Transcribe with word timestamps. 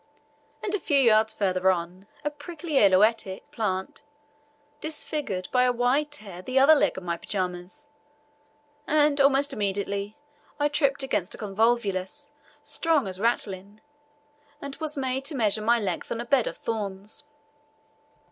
A 0.63 0.79
few 0.79 0.97
yards 0.97 1.31
farther 1.31 1.69
on, 1.69 2.07
a 2.25 2.31
prickly 2.31 2.79
aloetic 2.79 3.51
plant 3.51 4.01
disfigured 4.79 5.47
by 5.51 5.63
a 5.63 5.71
wide 5.71 6.09
tear 6.09 6.41
the 6.41 6.57
other 6.57 6.73
leg 6.73 6.97
of 6.97 7.03
my 7.03 7.17
pyjamas, 7.17 7.91
and 8.87 9.21
almost 9.21 9.53
immediately 9.53 10.17
I 10.59 10.69
tripped 10.69 11.03
against 11.03 11.35
a 11.35 11.37
convolvulus 11.37 12.33
strong 12.63 13.07
as 13.07 13.19
ratline, 13.19 13.79
and 14.59 14.75
was 14.77 14.97
made 14.97 15.23
to 15.25 15.35
measure 15.35 15.61
my 15.61 15.79
length 15.79 16.11
on 16.11 16.19
a 16.19 16.25
bed 16.25 16.47
of 16.47 16.57
thorns. 16.57 17.23